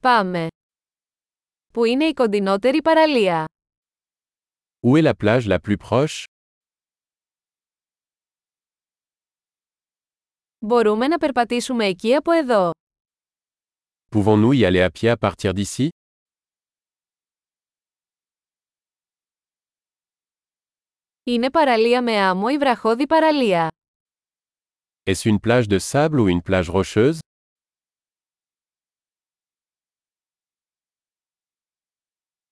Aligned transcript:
Πάμε. 0.00 0.46
Πού 1.72 1.84
είναι 1.84 2.04
η 2.04 2.12
κοντινότερη 2.14 2.82
παραλία; 2.82 3.44
Où 4.86 4.96
est 4.96 5.02
la 5.02 5.12
plage 5.24 5.46
la 5.48 5.58
plus 5.68 5.76
proche; 5.88 6.24
Μπορούμε 10.58 11.06
να 11.08 11.18
περπατήσουμε 11.18 11.84
εκεί 11.86 12.14
από 12.14 12.32
εδώ. 12.32 12.70
Pouvons-nous 14.10 14.52
y 14.52 14.64
aller 14.64 14.88
à 14.88 14.90
pied 14.90 15.10
à 15.10 15.16
partir 15.16 15.52
d'ici; 15.52 15.88
Είναι 21.24 21.50
παραλία 21.50 22.02
με 22.02 22.12
άμμο 22.12 22.46
ή 22.50 22.56
βραχώδη 22.58 23.06
παραλία. 23.06 23.68
Est-ce 25.04 25.30
une 25.30 25.40
plage 25.40 25.66
de 25.68 25.78
sable 25.78 26.20
ou 26.20 26.28
une 26.28 26.42
plage 26.42 26.70
rocheuse; 26.70 27.18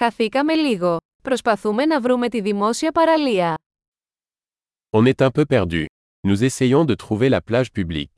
Χαθήκαμε 0.00 0.54
λίγο. 0.54 0.96
Προσπαθούμε 1.22 1.86
να 1.86 2.00
βρούμε 2.00 2.28
τη 2.28 2.40
δημόσια 2.40 2.92
παραλία. 2.92 3.54
On 4.90 5.04
est 5.12 5.20
un 5.26 5.30
peu 5.30 5.44
perdu. 5.44 5.84
Nous 6.28 6.42
essayons 6.42 6.84
de 6.84 6.94
trouver 6.94 7.28
la 7.28 7.40
plage 7.50 7.70
publique. 7.72 8.14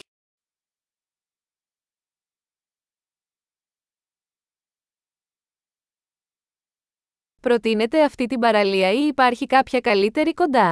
Προτείνετε 7.40 8.04
αυτή 8.04 8.26
την 8.26 8.38
παραλία 8.40 8.92
ή 8.92 9.06
υπάρχει 9.06 9.46
κάποια 9.46 9.80
καλύτερη 9.80 10.34
κοντά. 10.34 10.70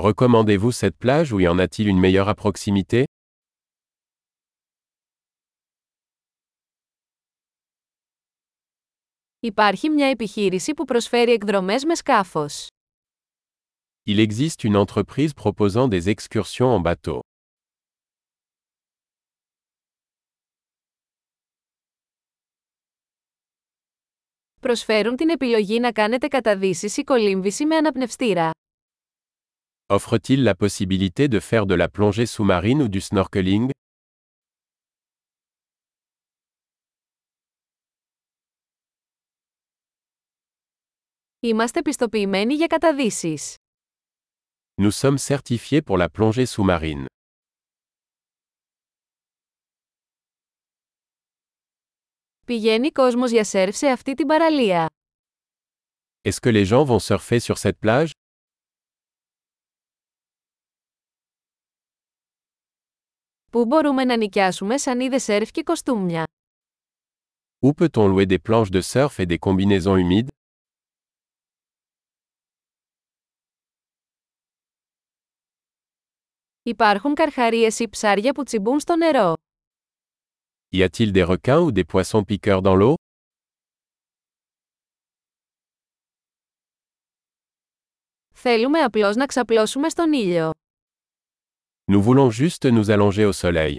Recommandez-vous 0.00 0.72
cette 0.80 0.98
plage 1.04 1.32
ou 1.32 1.40
y 1.40 1.48
en 1.48 1.58
a-t-il 1.58 1.86
une 1.88 1.98
meilleure 1.98 2.28
à 2.28 2.34
proximité 2.34 3.04
Υπάρχει 9.43 9.89
μια 9.89 10.07
επιχείρηση 10.07 10.73
που 10.73 10.85
προσφέρει 10.85 11.31
εκδρομές 11.31 11.85
με 11.85 11.95
σκάφος. 11.95 12.67
Il 14.09 14.27
existe 14.27 14.63
une 14.63 14.85
entreprise 14.85 15.29
proposant 15.43 15.87
des 15.87 16.13
excursions 16.13 16.81
en 16.81 16.81
bateau. 16.81 17.19
Προσφέρουν 24.59 25.15
την 25.15 25.29
επιλογή 25.29 25.79
να 25.79 25.91
κάνετε 25.91 26.27
καταδύσεις 26.27 26.97
ή 26.97 27.03
κολύμβηση 27.03 27.65
με 27.65 27.75
αναπνευστήρα. 27.75 28.49
Offre-t-il 29.87 30.43
la 30.43 30.53
possibilité 30.55 31.27
de 31.27 31.39
faire 31.39 31.65
de 31.65 31.75
la 31.75 31.87
plongée 31.87 32.25
sous-marine 32.25 32.81
ou 32.81 32.87
du 32.87 33.01
snorkeling 33.01 33.70
Είμαστε 41.40 41.82
πιστοποιημένοι 41.82 42.54
για 42.54 42.66
καταδύσεις. 42.66 43.54
Nous 44.82 44.90
sommes 44.90 45.18
certifiés 45.18 45.82
pour 45.82 45.98
la 45.98 46.08
plongée 46.08 46.46
sous-marine. 46.46 47.04
Πηγαίνει 52.46 52.90
κόσμος 52.92 53.30
για 53.30 53.44
σερφ 53.44 53.76
σε 53.76 53.86
αυτή 53.86 54.14
την 54.14 54.26
παραλία. 54.26 54.86
Est-ce 56.28 56.40
que 56.40 56.52
les 56.52 56.64
gens 56.64 56.84
vont 56.84 56.98
surfer 56.98 57.38
sur 57.40 57.56
cette 57.58 57.78
plage 57.86 58.10
Πού 63.50 63.66
μπορούμε 63.66 64.04
να 64.04 64.16
νοικιάσουμε 64.16 64.78
σανίδες 64.78 65.22
σερφ 65.22 65.50
και 65.50 65.62
κοστούμια. 65.62 66.24
Où 67.66 67.70
peut-on 67.72 68.08
louer 68.08 68.26
des 68.26 68.38
planches 68.38 68.70
de 68.70 68.80
surf 68.80 69.20
et 69.20 69.26
des 69.26 69.38
combinaisons 69.38 69.96
humides 69.96 70.28
Υπάρχουν 76.62 77.14
καρχαρίες 77.14 77.78
ή 77.78 77.88
ψάρια 77.88 78.32
που 78.32 78.42
τσιμπούν 78.42 78.80
στο 78.80 78.96
νερό. 78.96 79.34
Y 80.76 80.82
a-t-il 80.82 81.12
des 81.12 81.26
requins 81.26 81.60
ou 81.60 81.72
des 81.72 81.84
poissons 81.84 82.24
piqueurs 82.24 82.62
dans 82.62 82.76
l'eau 82.80 82.94
Θέλουμε 88.34 88.80
απλώς 88.80 89.16
να 89.16 89.26
ξαπλώσουμε 89.26 89.88
στον 89.88 90.12
ήλιο. 90.12 90.50
Nous 91.92 92.02
voulons 92.02 92.30
juste 92.30 92.64
nous 92.70 92.90
allonger 92.90 93.26
au 93.26 93.32
soleil. 93.32 93.76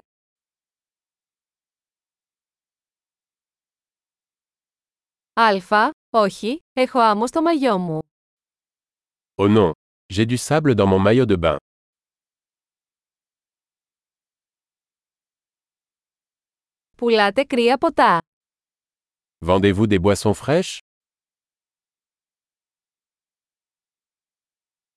Αλφα, 5.34 5.90
όχι, 6.10 6.58
έχω 6.72 6.98
άμμο 6.98 7.26
στο 7.26 7.42
μαγιό 7.42 7.78
μου. 7.78 7.98
Oh 9.36 9.48
non 9.48 9.70
J'ai 10.14 10.26
du 10.26 10.36
sable 10.36 10.74
dans 10.74 10.86
mon 10.86 10.98
maillot 10.98 11.26
de 11.26 11.36
bain. 11.36 11.56
Πουλάτε 16.96 17.44
κρύα 17.44 17.78
ποτά. 17.78 18.18
Vendez-vous 19.46 19.86
des 19.86 19.98
boissons 19.98 20.34
fraîches 20.34 20.78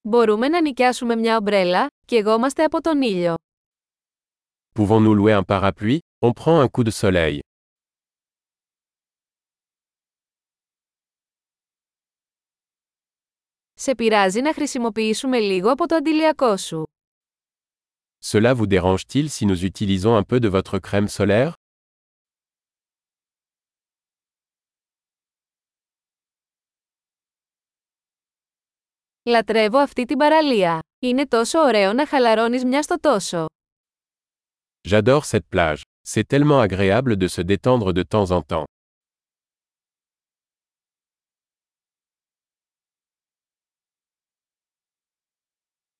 Μπορούμε 0.01 0.47
να 0.47 0.61
νοικιάσουμε 0.61 1.15
μια 1.15 1.37
ομπρέλα, 1.37 1.87
και 2.05 2.15
εγώ 2.15 2.33
είμαστε 2.33 2.63
από 2.63 2.81
τον 2.81 3.01
ήλιο. 3.01 3.35
Pouvons-nous 4.75 5.15
louer 5.15 5.33
un 5.33 5.43
parapluie 5.43 5.99
On 6.19 6.31
prend 6.33 6.59
un 6.59 6.67
coup 6.67 6.83
de 6.83 6.91
soleil. 6.91 7.39
Σε 13.73 13.95
πειράζει 13.95 14.41
να 14.41 14.53
χρησιμοποιήσουμε 14.53 15.39
λίγο 15.39 15.71
από 15.71 15.87
το 15.87 15.95
αντιλιακό 15.95 16.57
σου. 16.57 16.83
Cela 18.23 18.53
vous 18.53 18.67
dérange-t-il 18.67 19.29
si 19.29 19.45
nous 19.45 19.63
utilisons 19.65 20.15
un 20.15 20.23
peu 20.23 20.39
de 20.39 20.47
votre 20.47 20.79
crème 20.79 21.07
solaire 21.07 21.53
Λατρεύω 29.28 29.78
αυτή 29.78 30.04
την 30.04 30.16
παραλία. 30.16 30.78
Είναι 30.98 31.26
τόσο 31.26 31.58
ωραίο 31.58 31.92
να 31.92 32.06
χαλαρώνεις 32.06 32.64
μια 32.64 32.82
στο 32.82 32.96
τόσο. 33.00 33.46
J'adore 34.88 35.20
cette 35.30 35.48
plage. 35.56 35.80
C'est 36.12 36.26
tellement 36.26 36.60
agréable 36.60 37.16
de 37.16 37.26
se 37.26 37.42
détendre 37.42 37.92
de 37.92 38.02
temps 38.02 38.30
en 38.30 38.40
temps. 38.46 38.64